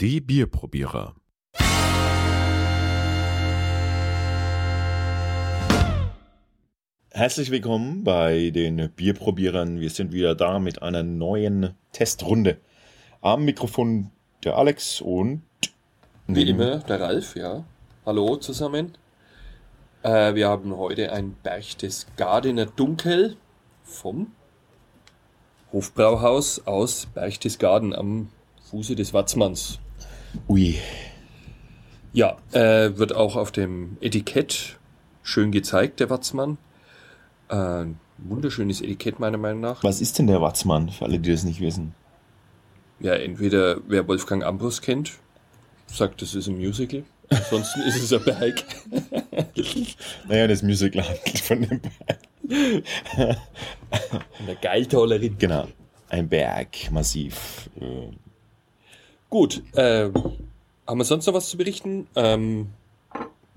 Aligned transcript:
Die 0.00 0.22
Bierprobierer. 0.22 1.14
Herzlich 7.10 7.50
willkommen 7.50 8.02
bei 8.02 8.48
den 8.48 8.90
Bierprobierern. 8.96 9.78
Wir 9.78 9.90
sind 9.90 10.12
wieder 10.12 10.34
da 10.34 10.58
mit 10.58 10.80
einer 10.80 11.02
neuen 11.02 11.74
Testrunde. 11.92 12.56
Am 13.20 13.44
Mikrofon 13.44 14.10
der 14.42 14.56
Alex 14.56 15.02
und 15.02 15.42
Wie 16.28 16.48
immer, 16.48 16.78
der 16.78 16.98
Ralf, 16.98 17.36
ja. 17.36 17.64
Hallo 18.06 18.36
zusammen. 18.36 18.96
Äh, 20.02 20.34
wir 20.34 20.48
haben 20.48 20.74
heute 20.78 21.12
ein 21.12 21.36
Berchtesgadener 21.42 22.64
Dunkel 22.64 23.36
vom 23.84 24.32
Hofbrauhaus 25.74 26.66
aus 26.66 27.04
Berchtesgaden 27.04 27.94
am 27.94 28.30
Fuße 28.70 28.96
des 28.96 29.12
Watzmanns. 29.12 29.78
Ui, 30.48 30.78
Ja, 32.12 32.36
äh, 32.52 32.96
wird 32.96 33.14
auch 33.14 33.36
auf 33.36 33.52
dem 33.52 33.96
Etikett 34.00 34.78
schön 35.22 35.52
gezeigt, 35.52 36.00
der 36.00 36.10
Watzmann. 36.10 36.58
Äh, 37.48 37.84
wunderschönes 38.18 38.80
Etikett 38.80 39.18
meiner 39.20 39.38
Meinung 39.38 39.60
nach. 39.60 39.82
was 39.84 40.00
ist 40.00 40.18
denn 40.18 40.26
der 40.26 40.40
Watzmann, 40.40 40.88
für 40.90 41.04
alle, 41.04 41.18
die 41.18 41.30
das 41.30 41.44
nicht 41.44 41.60
wissen? 41.60 41.94
Ja, 43.00 43.14
entweder 43.14 43.78
wer 43.88 44.06
Wolfgang 44.08 44.44
Ambros 44.44 44.82
kennt, 44.82 45.12
sagt, 45.86 46.20
das 46.22 46.34
ist 46.34 46.48
ein 46.48 46.56
Musical. 46.58 47.04
Ansonsten 47.30 47.80
ist 47.82 48.02
es 48.02 48.12
ein 48.12 48.24
Berg. 48.24 48.64
Naja, 50.28 50.46
das 50.48 50.62
Musical 50.62 51.02
handelt 51.02 51.38
von 51.40 51.60
dem 51.62 51.80
Berg. 51.80 52.18
Eine 54.38 54.56
Geiltollerin. 54.60 55.36
Genau, 55.38 55.68
ein 56.08 56.28
Berg, 56.28 56.90
massiv. 56.90 57.70
Äh, 59.30 59.32
Gut, 59.32 59.62
äh, 59.74 60.10
haben 60.86 60.98
wir 60.98 61.04
sonst 61.04 61.26
noch 61.26 61.34
was 61.34 61.48
zu 61.50 61.56
berichten? 61.56 62.06
Ähm, 62.16 62.68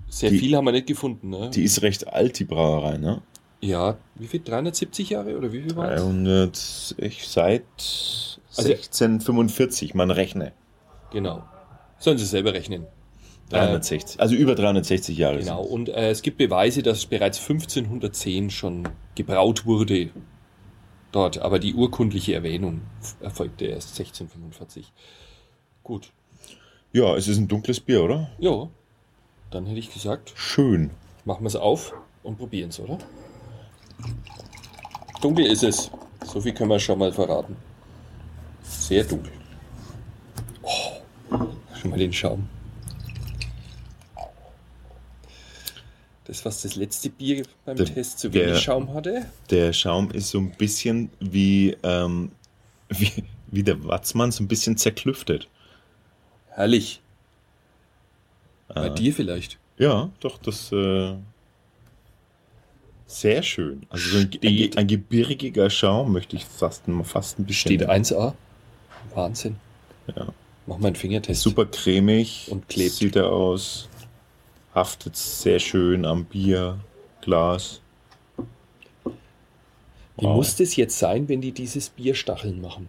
sehr 0.08 0.30
Die- 0.30 0.38
viel 0.38 0.56
haben 0.56 0.64
wir 0.64 0.72
nicht 0.72 0.86
gefunden, 0.86 1.30
ne? 1.30 1.50
Die 1.50 1.64
ist 1.64 1.82
recht 1.82 2.06
alt, 2.08 2.38
die 2.38 2.44
Brauerei, 2.44 2.96
ne? 2.98 3.22
ja, 3.60 3.96
wie 4.16 4.26
viel? 4.26 4.40
370 4.44 5.08
Jahre 5.10 5.38
oder 5.38 5.50
wie 5.52 5.62
viel 5.62 5.74
war 5.74 5.90
es? 5.90 6.00
300, 6.02 6.94
ich 6.98 7.26
seit 7.26 7.62
Also- 8.56 8.68
1645, 8.68 9.94
man 9.94 10.10
rechne. 10.10 10.52
Genau. 11.10 11.42
Sollen 11.98 12.18
Sie 12.18 12.26
selber 12.26 12.52
rechnen. 12.52 12.86
360, 13.48 14.20
also 14.20 14.34
über 14.34 14.54
360 14.54 15.16
Jahre. 15.16 15.38
Genau. 15.38 15.62
sind. 15.62 15.72
Und 15.72 15.88
äh, 15.88 16.10
es 16.10 16.20
gibt 16.22 16.36
Beweise, 16.38 16.82
dass 16.82 17.06
bereits 17.06 17.38
1510 17.38 18.50
schon 18.50 18.86
gebraut 19.14 19.64
wurde 19.66 20.10
dort, 21.12 21.38
aber 21.38 21.58
die 21.58 21.74
urkundliche 21.74 22.34
Erwähnung 22.34 22.82
erfolgte 23.20 23.64
erst 23.66 23.98
1645. 23.98 24.92
Gut. 25.84 26.10
Ja, 26.92 27.14
es 27.16 27.28
ist 27.28 27.38
ein 27.38 27.46
dunkles 27.48 27.78
Bier, 27.80 28.02
oder? 28.02 28.30
Ja, 28.38 28.68
dann 29.50 29.66
hätte 29.66 29.78
ich 29.78 29.92
gesagt, 29.92 30.32
Schön. 30.34 30.90
machen 31.24 31.42
wir 31.44 31.48
es 31.48 31.56
auf 31.56 31.94
und 32.22 32.36
probieren 32.38 32.70
es, 32.70 32.80
oder? 32.80 32.98
Dunkel 35.20 35.46
ist 35.46 35.62
es. 35.62 35.90
So 36.24 36.40
viel 36.40 36.52
können 36.54 36.70
wir 36.70 36.80
schon 36.80 36.98
mal 36.98 37.12
verraten. 37.12 37.56
Sehr 38.62 39.04
dunkel. 39.04 39.32
Oh, 40.62 41.46
schon 41.80 41.90
mal 41.90 41.98
den 41.98 42.12
Schaum. 42.12 42.48
Das, 46.24 46.44
was 46.46 46.62
das 46.62 46.74
letzte 46.76 47.10
Bier 47.10 47.44
beim 47.66 47.76
Der- 47.76 47.86
Test 47.86 48.18
zu 48.18 48.30
der- 48.30 48.46
wenig 48.48 48.62
Schaum 48.62 48.94
hatte. 48.94 49.26
Der 49.50 49.72
Schaum 49.74 50.10
ist 50.10 50.30
so 50.30 50.38
ein 50.38 50.52
bisschen 50.52 51.10
wie, 51.20 51.76
ähm, 51.82 52.32
wie, 52.88 53.24
wie 53.48 53.62
der 53.62 53.82
Watzmann, 53.84 54.32
so 54.32 54.42
ein 54.42 54.48
bisschen 54.48 54.76
zerklüftet. 54.78 55.48
Herrlich. 56.54 57.00
Bei 58.68 58.86
Ah. 58.86 58.88
dir 58.88 59.12
vielleicht. 59.12 59.58
Ja, 59.76 60.10
doch, 60.20 60.38
das 60.38 60.70
äh, 60.72 61.14
sehr 63.06 63.42
schön. 63.42 63.86
Also 63.90 64.10
so 64.10 64.18
ein, 64.18 64.30
ein, 64.42 64.76
ein 64.76 64.86
gebirgiger 64.86 65.68
Schaum 65.68 66.12
möchte 66.12 66.36
ich 66.36 66.44
fast, 66.44 66.84
fast 67.04 67.38
ein 67.38 67.44
bisschen. 67.44 67.78
Steht 67.78 67.88
1A. 67.88 68.34
Wahnsinn. 69.14 69.56
Ja. 70.14 70.28
Mach 70.66 70.78
mal 70.78 70.88
einen 70.88 70.96
Fingertest. 70.96 71.42
Super 71.42 71.66
cremig. 71.66 72.48
Und 72.50 72.68
klebt. 72.68 72.92
Sieht 72.92 73.16
er 73.16 73.30
aus. 73.30 73.88
Haftet 74.74 75.16
sehr 75.16 75.58
schön 75.58 76.04
am 76.06 76.24
Bierglas. 76.24 77.80
Wie 80.16 80.24
Wow. 80.26 80.36
muss 80.36 80.56
das 80.56 80.76
jetzt 80.76 80.98
sein, 80.98 81.28
wenn 81.28 81.40
die 81.40 81.52
dieses 81.52 81.90
Bier 81.90 82.14
Stacheln 82.14 82.60
machen? 82.60 82.88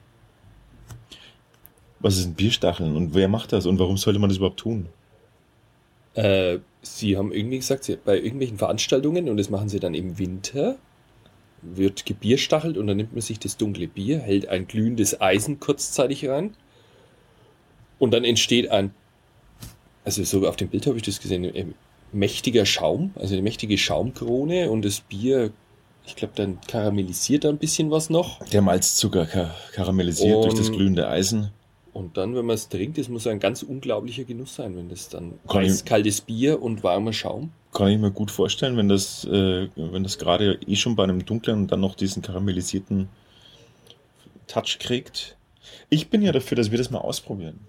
Was 2.05 2.17
ist 2.17 2.27
ein 2.27 2.35
Bierstacheln 2.35 2.95
und 2.95 3.16
wer 3.16 3.27
macht 3.27 3.51
das 3.51 3.66
und 3.66 3.79
warum 3.79 3.97
sollte 3.97 4.19
man 4.19 4.29
das 4.29 4.38
überhaupt 4.38 4.59
tun? 4.59 4.85
Äh, 6.13 6.59
sie 6.83 7.17
haben 7.17 7.31
irgendwie 7.31 7.57
gesagt, 7.57 7.83
sie, 7.83 7.95
bei 7.97 8.16
irgendwelchen 8.17 8.59
Veranstaltungen, 8.59 9.27
und 9.27 9.38
das 9.38 9.49
machen 9.49 9.69
sie 9.69 9.79
dann 9.79 9.95
im 9.95 10.19
Winter, 10.19 10.75
wird 11.63 12.05
gebierstachelt 12.05 12.77
und 12.77 12.85
dann 12.85 12.97
nimmt 12.97 13.13
man 13.13 13.21
sich 13.21 13.39
das 13.39 13.57
dunkle 13.57 13.88
Bier, 13.88 14.19
hält 14.19 14.47
ein 14.49 14.67
glühendes 14.67 15.19
Eisen 15.19 15.59
kurzzeitig 15.59 16.29
rein 16.29 16.53
und 17.97 18.13
dann 18.13 18.23
entsteht 18.23 18.69
ein, 18.69 18.93
also 20.03 20.23
so 20.23 20.47
auf 20.47 20.57
dem 20.57 20.67
Bild 20.67 20.85
habe 20.85 20.97
ich 20.97 21.03
das 21.03 21.19
gesehen, 21.19 21.73
mächtiger 22.11 22.67
Schaum, 22.67 23.13
also 23.16 23.33
eine 23.33 23.41
mächtige 23.41 23.79
Schaumkrone 23.79 24.69
und 24.69 24.85
das 24.85 24.99
Bier, 24.99 25.51
ich 26.05 26.16
glaube, 26.16 26.33
dann 26.35 26.59
karamellisiert 26.67 27.45
da 27.45 27.49
ein 27.49 27.57
bisschen 27.57 27.89
was 27.89 28.11
noch 28.11 28.45
Der 28.49 28.61
Malzzucker 28.61 29.25
ka 29.25 29.55
karamellisiert 29.73 30.43
durch 30.45 30.53
das 30.53 30.69
Und- 30.69 30.75
glühende 30.77 31.07
Eisen. 31.07 31.49
Und 31.95 32.17
dann, 32.17 32.35
wenn 32.35 32.45
man 32.45 32.56
es 32.56 32.67
trinkt, 32.67 32.97
das 32.97 33.07
muss 33.07 33.25
ein 33.25 33.39
ganz 33.39 33.63
unglaublicher 33.63 34.25
Genuss 34.25 34.56
sein, 34.56 34.75
wenn 34.75 34.89
das 34.89 35.07
dann 35.07 35.39
kaltes 35.47 36.19
Bier 36.19 36.61
und 36.61 36.83
warmer 36.83 37.13
Schaum. 37.13 37.53
Kann 37.73 37.88
ich 37.88 37.97
mir 37.97 38.11
gut 38.11 38.31
vorstellen, 38.31 38.75
wenn 38.75 38.89
das, 38.89 39.23
äh, 39.23 39.69
wenn 39.78 40.03
das 40.03 40.17
gerade 40.17 40.59
eh 40.67 40.75
schon 40.75 40.97
bei 40.97 41.05
einem 41.05 41.25
dunklen 41.25 41.57
und 41.57 41.72
dann 41.72 41.79
noch 41.79 41.95
diesen 41.95 42.22
karamellisierten 42.22 43.07
Touch 44.47 44.78
kriegt. 44.79 45.38
Ich 45.89 46.09
bin 46.09 46.22
ja 46.22 46.34
dafür, 46.34 46.57
dass 46.57 46.69
wir 46.69 46.78
das 46.78 46.91
mal 46.91 47.00
ausprobieren. 47.00 47.61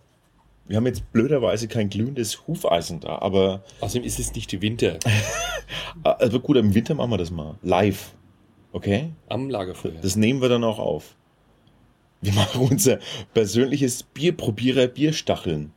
Wir 0.66 0.78
haben 0.78 0.86
jetzt 0.86 1.12
blöderweise 1.12 1.68
kein 1.68 1.88
glühendes 1.88 2.48
Hufeisen 2.48 2.98
da, 2.98 3.20
aber 3.20 3.62
Außerdem 3.80 4.04
ist 4.04 4.18
es 4.18 4.34
nicht 4.34 4.60
Winter 4.60 4.98
also 6.02 6.40
gut, 6.40 6.56
im 6.56 6.74
Winter 6.74 6.96
machen 6.96 7.12
wir 7.12 7.18
das 7.18 7.30
mal. 7.30 7.54
Live. 7.62 8.12
Okay? 8.72 9.12
am 9.28 9.48
Lagerfeuer. 9.50 10.00
Das 10.02 10.16
nehmen 10.16 10.42
wir 10.42 10.48
dann 10.48 10.64
auch 10.64 10.80
auf. 10.80 11.14
Wir 12.26 12.32
machen 12.32 12.60
unser 12.62 12.98
persönliches 13.34 14.02
Bierprobierer 14.02 14.88
Bierstacheln. 14.88 15.72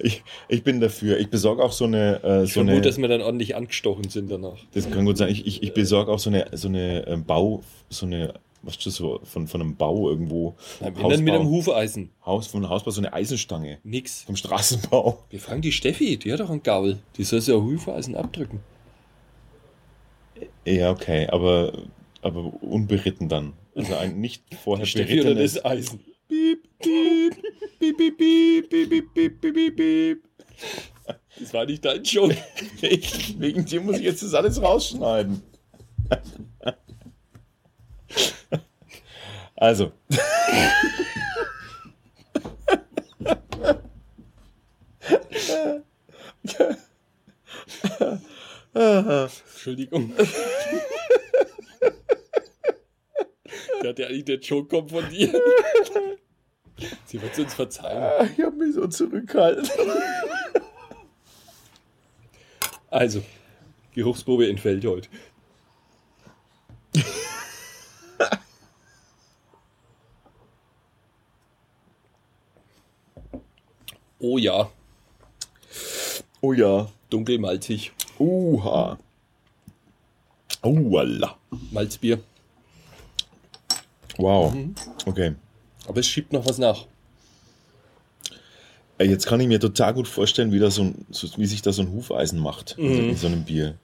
ich, 0.00 0.24
ich 0.48 0.64
bin 0.64 0.80
dafür. 0.80 1.20
Ich 1.20 1.30
besorge 1.30 1.62
auch 1.62 1.70
so 1.70 1.84
eine. 1.84 2.20
Äh, 2.24 2.42
ich 2.44 2.50
so 2.50 2.54
vermute, 2.54 2.72
eine 2.72 2.82
dass 2.82 2.98
wir 2.98 3.06
dann 3.06 3.20
ordentlich 3.20 3.54
angestochen 3.54 4.08
sind 4.08 4.28
danach. 4.28 4.58
das 4.72 4.90
kann 4.90 5.04
gut 5.04 5.18
sein. 5.18 5.28
Ich, 5.28 5.46
ich, 5.46 5.62
ich 5.62 5.72
besorge 5.72 6.10
auch 6.10 6.18
so 6.18 6.30
eine, 6.30 6.48
so 6.50 6.66
eine 6.66 7.06
ähm, 7.06 7.24
Bau, 7.24 7.62
so 7.90 8.06
eine, 8.06 8.34
was 8.62 8.74
ist 8.74 8.86
das 8.86 8.96
so, 8.96 9.20
von, 9.22 9.46
von 9.46 9.60
einem 9.60 9.76
Bau 9.76 10.10
irgendwo. 10.10 10.56
Nein, 10.80 10.96
wenn 10.96 11.08
dann 11.10 11.22
mit 11.22 11.34
einem 11.34 11.48
Hufeisen. 11.48 12.10
Haus, 12.26 12.48
von 12.48 12.64
einem 12.64 12.70
Hausbau, 12.70 12.90
so 12.90 13.02
eine 13.02 13.12
Eisenstange. 13.12 13.78
Nix. 13.84 14.24
Vom 14.24 14.34
Straßenbau. 14.34 15.22
Wir 15.30 15.38
fragen 15.38 15.62
die 15.62 15.70
Steffi, 15.70 16.16
die 16.16 16.32
hat 16.32 16.40
doch 16.40 16.50
einen 16.50 16.64
Gaul. 16.64 16.98
Die 17.16 17.22
soll 17.22 17.40
sich 17.40 17.54
ein 17.54 17.62
Hufeisen 17.62 18.16
abdrücken. 18.16 18.58
Ja, 20.64 20.90
okay, 20.90 21.28
aber, 21.28 21.72
aber 22.24 22.62
unberitten 22.62 23.28
dann. 23.28 23.54
Also 23.74 23.96
ein 23.96 24.20
nicht 24.20 24.42
vorher 24.64 24.86
berittenes. 24.86 25.64
Eisen. 25.64 26.00
Piep, 26.28 26.62
piep, 26.78 27.34
piep, 27.78 27.96
piep, 27.96 28.18
piep, 28.18 28.70
piep, 28.70 29.14
piep, 29.14 29.40
piep, 29.40 29.76
piep. 29.76 30.24
Das 31.38 31.52
war 31.52 31.66
nicht 31.66 31.84
dein 31.84 32.02
Joke. 32.02 32.36
Wegen 32.80 33.64
dir 33.64 33.80
muss 33.80 33.98
ich 33.98 34.04
jetzt 34.04 34.22
das 34.22 34.34
alles 34.34 34.62
rausschneiden. 34.62 35.42
Also. 39.56 39.92
Entschuldigung. 48.74 50.12
Hat 53.84 53.98
ja 53.98 54.06
eigentlich 54.06 54.24
der 54.24 54.38
Joke 54.38 54.68
kommt 54.68 54.90
von 54.90 55.08
dir. 55.10 55.32
Sie 57.06 57.20
wird 57.22 57.32
es 57.32 57.38
uns 57.38 57.54
verzeihen. 57.54 58.30
Ich 58.36 58.44
habe 58.44 58.56
mich 58.56 58.74
so 58.74 58.86
zurückgehalten. 58.86 59.68
Also, 62.90 63.22
Geruchsprobe 63.92 64.48
entfällt 64.48 64.84
heute. 64.84 65.08
Oh 74.20 74.38
ja, 74.38 74.70
Oh 76.44 76.52
ja. 76.52 76.88
dunkelmalzig. 77.08 77.92
Uha. 78.18 78.98
Uala. 80.62 81.38
Malzbier. 81.70 82.18
Wow. 84.18 84.54
Okay. 85.06 85.34
Aber 85.86 86.00
es 86.00 86.06
schiebt 86.06 86.32
noch 86.32 86.46
was 86.46 86.58
nach. 86.58 86.86
Ey, 88.98 89.08
Jetzt 89.08 89.26
kann 89.26 89.40
ich 89.40 89.48
mir 89.48 89.58
total 89.60 89.92
gut 89.94 90.06
vorstellen, 90.08 90.52
wie, 90.52 90.58
da 90.60 90.70
so 90.70 90.82
ein, 90.82 91.06
so, 91.10 91.28
wie 91.36 91.46
sich 91.46 91.62
da 91.62 91.72
so 91.72 91.82
ein 91.82 91.92
Hufeisen 91.92 92.38
macht 92.38 92.76
in 92.78 92.94
so- 92.94 93.02
Mhm. 93.02 93.08
in 93.10 93.16
so 93.16 93.26
einem 93.26 93.44
Bier. 93.44 93.76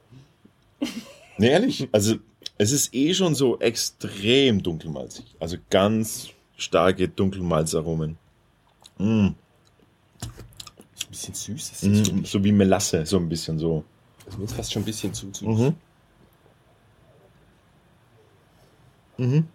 Nee, 1.37 1.49
ehrlich, 1.49 1.89
also 1.93 2.17
es 2.59 2.71
ist 2.73 2.95
eh 2.95 3.13
schon 3.15 3.35
so 3.35 3.59
extrem 3.59 4.63
dunkelmalzig. 4.63 5.25
Also 5.41 5.57
ganz 5.69 6.29
starke 6.57 7.09
Dunkelmalzaromen. 7.09 8.19
Mm, 8.99 9.29
Ist 11.01 11.07
ein 11.07 11.11
bisschen 11.11 11.35
süß. 11.35 11.71
Ist 11.73 11.83
das 11.83 12.13
mm, 12.13 12.25
so 12.25 12.45
wie 12.45 12.53
Melasse, 12.53 13.05
so 13.05 13.17
ein 13.17 13.29
bisschen 13.29 13.59
so. 13.59 13.83
ist 14.29 14.37
mir 14.39 14.45
jetzt 14.45 14.55
fast 14.55 14.73
schon 14.73 14.83
ein 14.83 14.85
bisschen 14.85 15.13
zu 15.13 15.27
süß. 15.33 15.43
Mhm. 15.43 15.75
Mhm. 19.19 19.49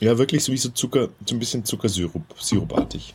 Ja, 0.00 0.18
wirklich 0.18 0.44
so 0.44 0.52
wie 0.52 0.56
so 0.58 0.68
Zucker, 0.70 1.08
so 1.24 1.34
ein 1.34 1.38
bisschen 1.38 1.64
Zuckersirup, 1.64 2.22
sirupartig. 2.38 3.14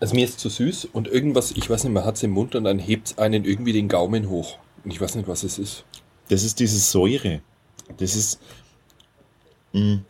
Also 0.00 0.14
mir 0.14 0.24
ist 0.24 0.40
zu 0.40 0.48
süß 0.48 0.86
und 0.86 1.06
irgendwas, 1.08 1.52
ich 1.52 1.68
weiß 1.68 1.84
nicht, 1.84 1.92
man 1.92 2.04
hat 2.04 2.16
es 2.16 2.22
im 2.22 2.30
Mund 2.32 2.54
und 2.54 2.64
dann 2.64 2.78
hebt 2.78 3.08
es 3.08 3.18
einen 3.18 3.44
irgendwie 3.44 3.72
den 3.72 3.88
Gaumen 3.88 4.28
hoch. 4.28 4.58
Und 4.84 4.90
ich 4.90 5.00
weiß 5.00 5.14
nicht, 5.14 5.28
was 5.28 5.44
es 5.44 5.58
ist. 5.58 5.84
Das 6.28 6.42
ist 6.42 6.60
diese 6.60 6.78
Säure. 6.78 7.40
Das 7.98 8.16
ist 8.16 8.40
mh, 9.72 10.00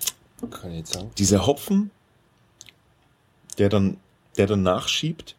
Kann 0.51 0.71
ich 0.73 0.79
jetzt 0.79 0.95
sagen. 0.95 1.11
dieser 1.19 1.47
Hopfen, 1.47 1.91
der 3.59 3.69
dann, 3.69 3.99
der 4.37 4.47
dann 4.47 4.63
nachschiebt. 4.63 5.37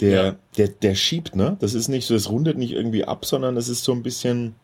Der, 0.00 0.24
Ja. 0.24 0.36
der, 0.56 0.68
der 0.68 0.94
schiebt, 0.94 1.34
ne? 1.34 1.56
Das 1.60 1.74
ist 1.74 1.88
nicht 1.88 2.06
so, 2.06 2.14
das 2.14 2.28
rundet 2.30 2.56
nicht 2.56 2.72
irgendwie 2.72 3.04
ab, 3.04 3.24
sondern 3.24 3.56
das 3.56 3.68
ist 3.68 3.82
so 3.82 3.92
ein 3.92 4.04
bisschen, 4.04 4.54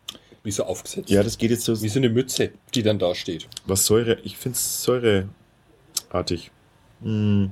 Wie 0.45 0.51
so 0.51 0.63
aufgesetzt. 0.63 1.09
ja, 1.09 1.21
das 1.23 1.37
geht 1.37 1.51
jetzt 1.51 1.65
so, 1.65 1.81
Wie 1.81 1.89
so 1.89 1.99
eine 1.99 2.09
Mütze, 2.09 2.51
die 2.73 2.83
dann 2.83 2.99
da 2.99 3.13
steht. 3.15 3.47
was 3.65 3.85
Säure, 3.85 4.19
ich 4.23 4.37
finde 4.37 4.55
es 4.57 4.83
säureartig. 4.83 6.51
Mm, 7.01 7.47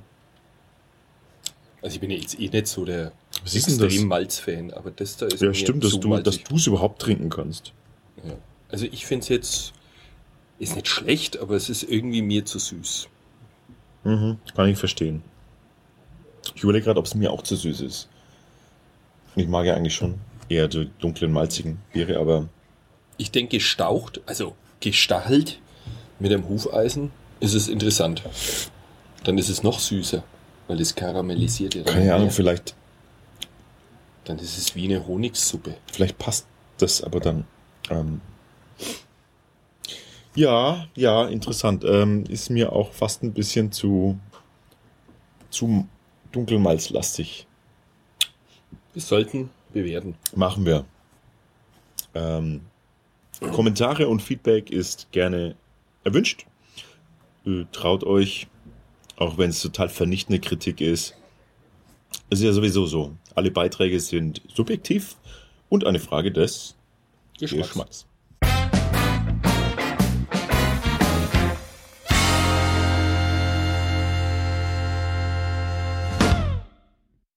Also 1.82 1.96
ich 1.96 2.00
bin 2.00 2.10
ja 2.12 2.18
jetzt 2.18 2.40
eh 2.40 2.48
nicht 2.50 2.68
so 2.68 2.86
der 2.86 3.12
Was 3.44 3.56
ist 3.56 3.68
denn 3.68 3.78
das? 3.80 3.88
extrem 3.88 4.08
Malz-Fan, 4.08 4.72
aber 4.74 4.92
das 4.92 5.18
da 5.18 5.26
ist 5.26 5.42
Ja, 5.42 5.54
stimmt, 5.54 5.84
dass 5.84 5.98
du 6.00 6.56
es 6.56 6.68
überhaupt 6.68 7.02
trinken 7.02 7.30
kannst. 7.30 7.74
Ja. 8.24 8.36
Also 8.70 8.86
ich 8.86 9.06
finde 9.06 9.24
es 9.24 9.30
jetzt, 9.30 9.74
ist 10.60 10.76
nicht 10.76 10.88
schlecht, 10.88 11.40
aber 11.40 11.56
es 11.56 11.70
ist 11.70 11.84
irgendwie 11.84 12.22
mir 12.22 12.46
zu 12.46 12.60
süß. 12.60 13.08
Mhm, 14.06 14.38
kann 14.56 14.70
ich 14.70 14.78
verstehen. 14.78 15.24
Ich 16.56 16.64
überlege 16.64 16.86
gerade, 16.86 17.00
ob 17.00 17.06
es 17.06 17.16
mir 17.16 17.32
auch 17.32 17.42
zu 17.42 17.56
süß 17.56 17.82
ist. 17.82 18.08
Ich 19.36 19.48
mag 19.48 19.66
ja 19.66 19.76
eigentlich 19.76 19.96
schon 19.96 20.20
eher 20.50 20.68
die 20.68 20.90
dunklen, 21.00 21.32
malzigen 21.32 21.80
Biere, 21.92 22.20
aber 22.20 22.48
Ich 23.18 23.32
denke, 23.32 23.58
gestaucht, 23.58 24.22
also 24.26 24.56
gestachelt 24.80 25.60
mit 26.20 26.32
einem 26.32 26.48
Hufeisen, 26.48 27.12
ist 27.40 27.54
es 27.54 27.68
interessant. 27.68 28.24
Dann 29.24 29.38
ist 29.38 29.50
es 29.50 29.64
noch 29.64 29.80
süßer, 29.80 30.24
weil 30.68 30.82
es 30.82 30.96
karamellisiert 30.96 31.76
ja 31.76 31.84
keine 31.84 32.14
Ahnung, 32.14 32.28
mehr. 32.28 32.34
vielleicht, 32.34 32.76
Dann 34.26 34.40
ist 34.40 34.58
es 34.58 34.76
wie 34.76 34.86
eine 34.86 35.06
Honigsuppe. 35.08 35.76
vielleicht 35.92 36.18
passt 36.18 36.48
das 36.78 37.04
aber 37.04 37.20
dann. 37.20 37.46
Ähm, 37.90 38.22
ja, 40.36 40.88
ja, 40.96 41.28
interessant. 41.28 41.84
Ähm, 41.86 42.24
ist 42.28 42.50
mir 42.50 42.74
auch 42.74 42.92
fast 42.92 43.22
ein 43.24 43.34
bisschen 43.34 43.72
zu, 43.72 44.20
zu 45.52 45.88
dunkelmalzlastig. 46.32 47.46
Wir 48.94 49.02
sollten 49.02 49.52
bewerten. 49.74 50.16
Machen 50.36 50.66
wir. 50.66 50.86
Ähm, 52.16 52.62
Kommentare 53.52 54.08
und 54.08 54.22
Feedback 54.22 54.70
ist 54.70 55.12
gerne 55.12 55.56
erwünscht. 56.04 56.46
Äh, 57.46 57.66
traut 57.72 58.04
euch, 58.04 58.48
auch 59.18 59.38
wenn 59.38 59.50
es 59.50 59.62
total 59.62 59.90
vernichtende 59.90 60.40
Kritik 60.40 60.82
ist. 60.82 61.16
Es 62.30 62.40
ist 62.40 62.46
ja 62.46 62.54
sowieso 62.54 62.86
so. 62.86 63.16
Alle 63.36 63.52
Beiträge 63.52 64.00
sind 64.00 64.42
subjektiv 64.54 65.16
und 65.70 65.86
eine 65.86 66.00
Frage 66.00 66.32
des 66.32 66.76
Geschmacks. 67.40 67.70
Geschmacks. 67.70 68.06